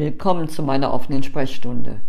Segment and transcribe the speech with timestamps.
[0.00, 2.00] Willkommen zu meiner offenen Sprechstunde,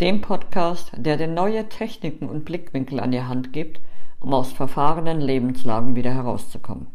[0.00, 3.78] dem Podcast, der dir neue Techniken und Blickwinkel an die Hand gibt,
[4.18, 6.88] um aus verfahrenen Lebenslagen wieder herauszukommen.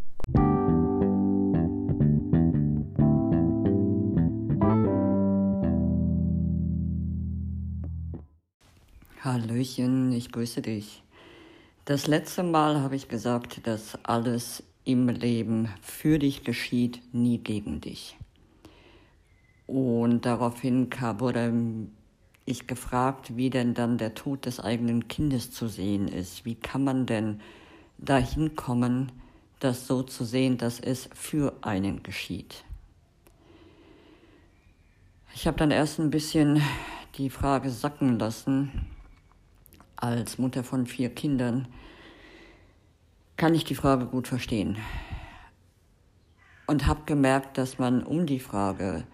[9.23, 11.02] Hallöchen, ich grüße dich.
[11.86, 17.79] Das letzte Mal habe ich gesagt, dass alles im Leben für dich geschieht, nie gegen
[17.79, 18.18] dich.
[19.72, 21.54] Und daraufhin wurde
[22.43, 26.43] ich gefragt, wie denn dann der Tod des eigenen Kindes zu sehen ist.
[26.43, 27.39] Wie kann man denn
[27.98, 29.14] dahin kommen,
[29.62, 32.66] das so zu sehen, dass es für einen geschieht?
[35.34, 36.62] Ich habe dann erst ein bisschen
[37.16, 38.88] die Frage sacken lassen.
[39.95, 41.70] Als Mutter von vier Kindern
[43.38, 44.76] kann ich die Frage gut verstehen.
[46.67, 49.06] Und habe gemerkt, dass man um die Frage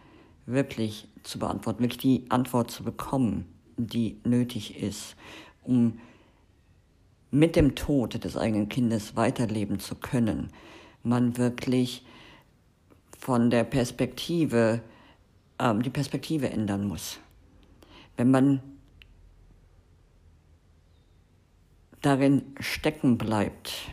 [0.47, 5.15] wirklich zu beantworten, wirklich die Antwort zu bekommen, die nötig ist,
[5.63, 5.99] um
[7.29, 10.49] mit dem Tod des eigenen Kindes weiterleben zu können,
[11.03, 12.05] man wirklich
[13.19, 14.81] von der Perspektive,
[15.59, 17.19] ähm, die Perspektive ändern muss.
[18.15, 18.61] Wenn man
[22.01, 23.89] darin stecken bleibt,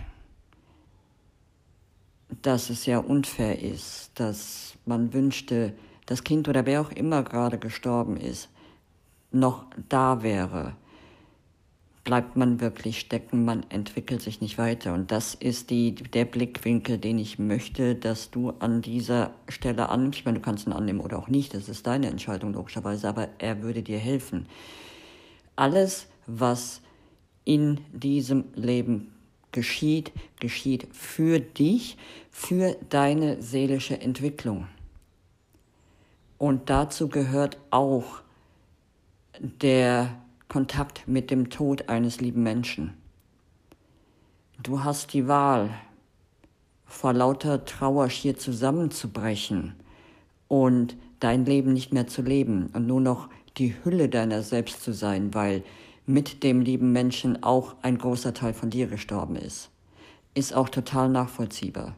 [2.43, 5.75] dass es ja unfair ist, dass man wünschte,
[6.07, 8.49] das Kind oder wer auch immer gerade gestorben ist,
[9.31, 10.77] noch da wäre,
[12.05, 14.93] bleibt man wirklich stecken, man entwickelt sich nicht weiter.
[14.93, 20.21] Und das ist die, der Blickwinkel, den ich möchte, dass du an dieser Stelle annimmst.
[20.21, 23.29] Ich meine, du kannst ihn annehmen oder auch nicht, das ist deine Entscheidung logischerweise, aber
[23.39, 24.47] er würde dir helfen.
[25.57, 26.83] Alles, was
[27.45, 29.15] in diesem Leben
[29.53, 31.97] geschieht, geschieht für dich,
[32.31, 34.67] für deine seelische Entwicklung.
[36.45, 38.21] Und dazu gehört auch
[39.41, 40.15] der
[40.47, 42.93] Kontakt mit dem Tod eines lieben Menschen.
[44.63, 45.71] Du hast die Wahl,
[46.85, 49.75] vor lauter Trauer schier zusammenzubrechen
[50.47, 54.93] und dein Leben nicht mehr zu leben und nur noch die Hülle deiner selbst zu
[54.93, 55.65] sein, weil
[56.05, 59.71] mit dem lieben Menschen auch ein großer Teil von dir gestorben ist.
[60.35, 61.97] Ist auch total nachvollziehbar.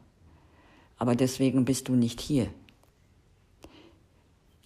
[0.98, 2.46] Aber deswegen bist du nicht hier.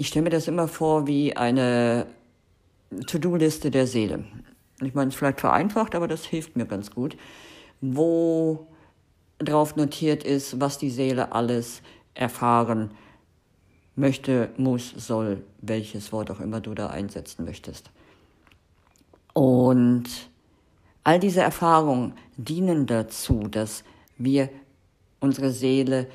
[0.01, 2.07] Ich stelle mir das immer vor wie eine
[3.07, 4.25] To-Do-Liste der Seele.
[4.81, 7.19] Ich meine, es ist vielleicht vereinfacht, aber das hilft mir ganz gut,
[7.83, 8.67] wo
[9.39, 11.83] drauf notiert ist, was die Seele alles
[12.15, 12.93] erfahren
[13.95, 17.91] möchte, muss, soll, welches Wort auch immer du da einsetzen möchtest.
[19.35, 20.31] Und
[21.05, 23.85] all diese Erfahrungen dienen dazu, dass
[24.17, 24.49] wir
[25.21, 26.07] unsere Seele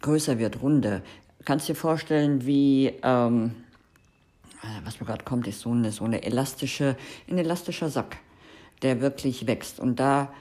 [0.00, 1.02] größer wird, runder,
[1.44, 3.54] kannst dir vorstellen, wie, ähm,
[4.62, 6.96] äh, was mir gerade kommt, ist so eine, so eine elastische,
[7.28, 8.18] ein elastischer Sack,
[8.82, 9.80] der wirklich wächst.
[9.80, 10.32] Und da,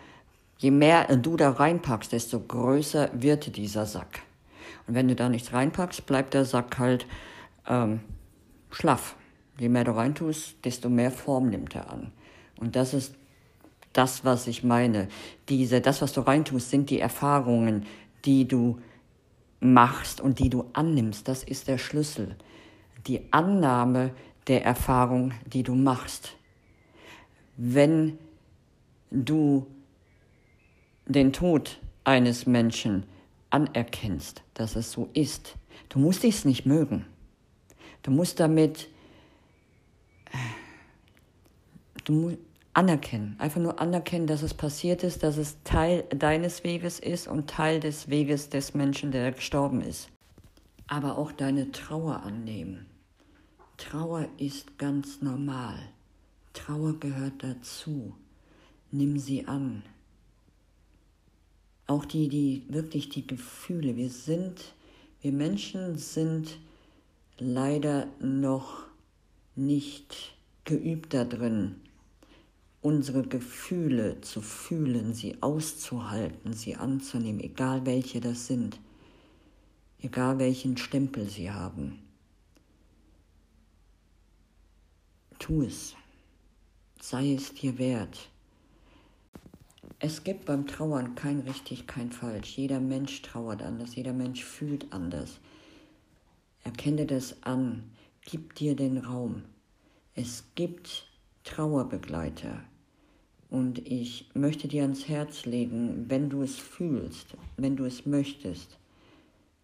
[0.58, 4.22] je mehr du da reinpackst, desto größer wird dieser Sack.
[4.88, 7.06] Und wenn du da nichts reinpackst, bleibt der Sack halt
[7.68, 8.00] ähm,
[8.72, 9.16] schlaff.
[9.60, 12.12] Je mehr du reintust, desto mehr Form nimmt er an.
[12.60, 13.16] Und das ist
[13.94, 15.08] das, was ich meine.
[15.50, 17.86] Diese, das, was du reintust, sind die Erfahrungen,
[18.26, 18.80] die du
[19.60, 22.36] machst und die du annimmst, das ist der Schlüssel.
[23.08, 24.12] Die Annahme
[24.48, 26.36] der Erfahrung, die du machst.
[27.58, 28.18] Wenn
[29.12, 29.68] du
[31.06, 33.04] den Tod eines Menschen
[33.50, 35.56] anerkennst, dass es so ist,
[35.90, 37.06] du musst es nicht mögen.
[38.04, 38.90] Du musst damit,
[42.04, 42.38] du,
[42.78, 43.36] anerkennen.
[43.40, 47.80] Einfach nur anerkennen, dass es passiert ist, dass es Teil deines Weges ist und Teil
[47.80, 50.10] des Weges des Menschen, der gestorben ist.
[50.86, 52.86] Aber auch deine Trauer annehmen.
[53.78, 55.80] Trauer ist ganz normal.
[56.54, 58.14] Trauer gehört dazu.
[58.92, 59.82] Nimm sie an.
[61.88, 63.96] Auch die, die wirklich die Gefühle.
[63.96, 64.74] Wir sind,
[65.22, 66.60] wir Menschen sind
[67.40, 68.86] leider noch
[69.56, 71.76] nicht geübt darin,
[72.88, 78.80] unsere Gefühle zu fühlen, sie auszuhalten, sie anzunehmen, egal welche das sind,
[80.00, 82.00] egal welchen Stempel sie haben.
[85.38, 85.96] Tu es,
[87.02, 88.30] sei es dir wert.
[90.00, 92.58] Es gibt beim Trauern kein richtig, kein falsch.
[92.58, 95.42] Jeder Mensch trauert anders, jeder Mensch fühlt anders.
[96.64, 97.84] Erkenne das an,
[98.22, 99.44] gib dir den Raum.
[100.14, 101.06] Es gibt
[101.44, 102.64] Trauerbegleiter.
[103.50, 108.78] Und ich möchte dir ans Herz legen, wenn du es fühlst, wenn du es möchtest,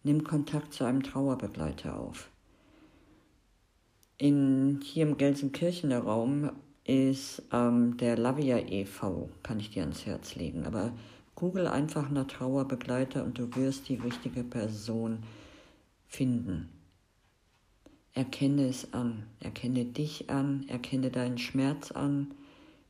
[0.03, 2.29] nimm Kontakt zu einem Trauerbegleiter auf.
[4.23, 6.51] in, hier im Gelsenkirchener Raum
[6.85, 10.65] ist ähm, der Lavia e.V., kann ich dir ans Herz legen.
[10.65, 10.93] Aber
[11.35, 15.19] google einfach nach Trauerbegleiter und du wirst die richtige Person
[16.07, 16.69] finden.
[18.13, 22.33] Erkenne es an, erkenne dich an, erkenne deinen Schmerz an,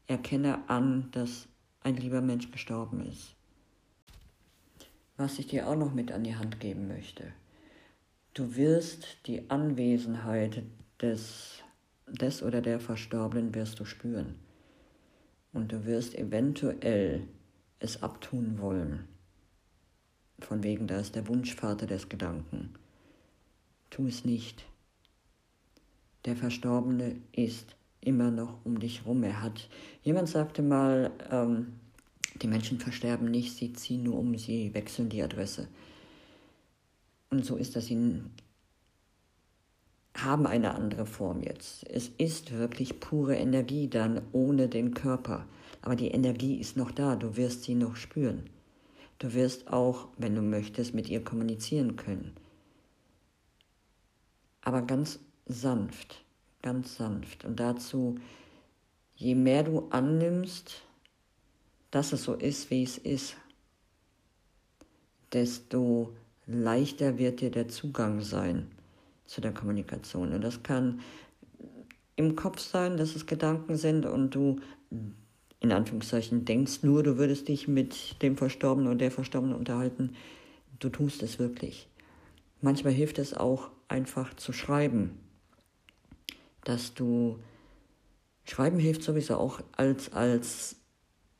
[0.07, 1.47] erkenne an, dass
[1.81, 3.35] ein lieber Mensch gestorben ist.
[5.17, 7.33] Was ich dir auch noch mit an die Hand geben möchte.
[8.33, 10.63] Du wirst die Anwesenheit
[11.01, 11.59] des,
[12.07, 14.39] des oder der Verstorbenen wirst du spüren.
[15.51, 17.27] Und du wirst eventuell
[17.79, 19.07] es abtun wollen.
[20.39, 22.73] Von wegen, da ist der Wunschvater des Gedanken.
[23.91, 24.65] Tu es nicht.
[26.25, 29.23] Der Verstorbene ist immer noch um dich rum.
[29.23, 29.69] Er hat,
[30.03, 31.73] jemand sagte mal, ähm,
[32.41, 35.67] die Menschen versterben nicht, sie ziehen nur um, sie wechseln die Adresse.
[37.29, 38.29] Und so ist das in
[40.15, 41.89] haben eine andere Form jetzt.
[41.89, 45.45] Es ist wirklich pure Energie dann ohne den Körper.
[45.81, 48.43] Aber die Energie ist noch da, du wirst sie noch spüren.
[49.19, 52.33] Du wirst auch, wenn du möchtest, mit ihr kommunizieren können.
[54.61, 56.23] Aber ganz sanft,
[56.63, 57.45] ganz sanft.
[57.45, 58.15] Und dazu,
[59.15, 60.81] je mehr du annimmst,
[61.91, 63.35] dass es so ist, wie es ist,
[65.31, 66.15] desto
[66.47, 68.71] leichter wird dir der Zugang sein
[69.27, 70.33] zu der Kommunikation.
[70.33, 71.01] Und das kann
[72.15, 74.59] im Kopf sein, dass es Gedanken sind und du
[75.59, 80.15] in Anführungszeichen denkst nur, du würdest dich mit dem Verstorbenen oder der Verstorbenen unterhalten.
[80.79, 81.87] Du tust es wirklich.
[82.61, 85.17] Manchmal hilft es auch einfach zu schreiben,
[86.63, 87.39] dass du
[88.45, 90.75] Schreiben hilft sowieso auch als, als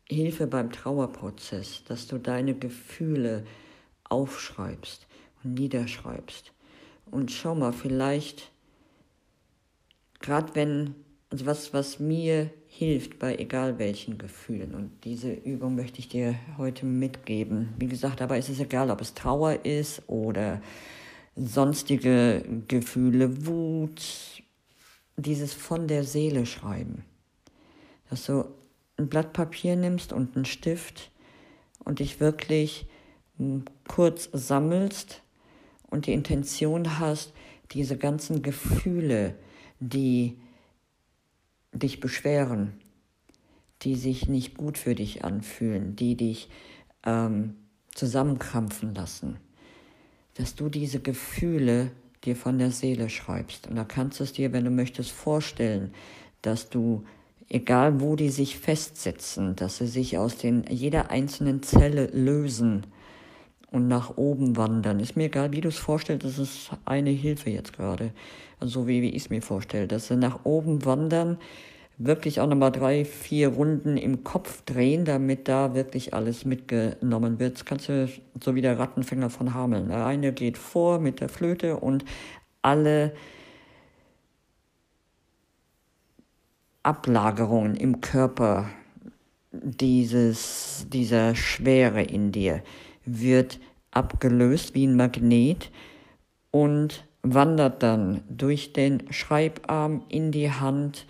[0.07, 3.45] Hilfe beim Trauerprozess, dass du deine Gefühle
[4.03, 5.07] aufschreibst
[5.43, 6.51] und niederschreibst.
[7.11, 8.51] Und schau mal, vielleicht,
[10.19, 10.95] gerade wenn,
[11.29, 16.35] also was, was mir hilft bei egal welchen Gefühlen, und diese Übung möchte ich dir
[16.57, 17.73] heute mitgeben.
[17.77, 20.61] Wie gesagt, es ist egal, ob es Trauer ist oder
[21.35, 24.42] sonstige Gefühle, Wut,
[25.17, 27.03] dieses von der Seele schreiben.
[28.09, 28.45] Dass du
[28.97, 31.11] ein Blatt Papier nimmst und einen Stift
[31.83, 32.87] und dich wirklich
[33.37, 35.21] hm, kurz sammelst
[35.89, 37.33] und die Intention hast,
[37.71, 39.35] diese ganzen Gefühle,
[39.79, 40.37] die
[41.71, 42.73] dich beschweren,
[43.81, 46.49] die sich nicht gut für dich anfühlen, die dich
[47.05, 47.55] ähm,
[47.93, 49.37] zusammenkrampfen lassen,
[50.35, 51.91] dass du diese Gefühle
[52.25, 53.67] dir von der Seele schreibst.
[53.67, 55.93] Und da kannst du es dir, wenn du möchtest, vorstellen,
[56.41, 57.03] dass du,
[57.49, 62.85] egal wo die sich festsetzen, dass sie sich aus den, jeder einzelnen Zelle lösen
[63.71, 64.99] und nach oben wandern.
[64.99, 68.11] Ist mir egal, wie du es vorstellst, das ist eine Hilfe jetzt gerade.
[68.59, 71.37] Also so wie, wie ich es mir vorstelle, dass sie nach oben wandern,
[71.97, 77.55] wirklich auch nochmal drei, vier Runden im Kopf drehen, damit da wirklich alles mitgenommen wird.
[77.55, 78.09] Das kannst du
[78.43, 79.89] so wie der Rattenfänger von Hameln.
[79.89, 82.03] Der eine geht vor mit der Flöte und
[82.61, 83.13] alle
[86.81, 88.69] Ablagerungen im Körper
[89.51, 92.61] dieses, dieser Schwere in dir
[93.05, 93.59] wird
[93.91, 95.71] abgelöst wie ein Magnet
[96.51, 101.05] und wandert dann durch den Schreibarm in die Hand,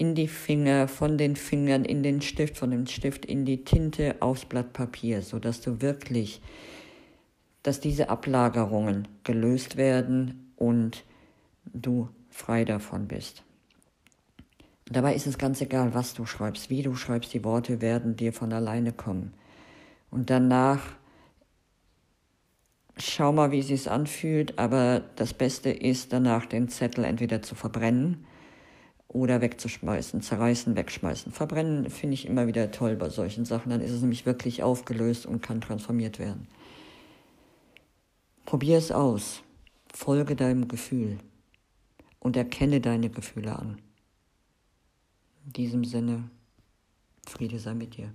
[0.00, 4.16] in die Finger, von den Fingern in den Stift, von dem Stift in die Tinte
[4.20, 6.40] aufs Blatt Papier, so dass du wirklich,
[7.62, 11.04] dass diese Ablagerungen gelöst werden und
[11.66, 13.42] du frei davon bist.
[14.86, 18.32] Dabei ist es ganz egal, was du schreibst, wie du schreibst, die Worte werden dir
[18.32, 19.34] von alleine kommen.
[20.10, 20.80] Und danach
[22.96, 27.54] schau mal, wie es sich anfühlt, aber das Beste ist danach den Zettel entweder zu
[27.54, 28.24] verbrennen
[29.12, 31.32] oder wegzuschmeißen, zerreißen, wegschmeißen.
[31.32, 35.26] Verbrennen finde ich immer wieder toll bei solchen Sachen, dann ist es nämlich wirklich aufgelöst
[35.26, 36.46] und kann transformiert werden.
[38.46, 39.42] Probier es aus,
[39.92, 41.18] folge deinem Gefühl
[42.20, 43.80] und erkenne deine Gefühle an.
[45.44, 46.30] In diesem Sinne,
[47.26, 48.12] Friede sei mit dir.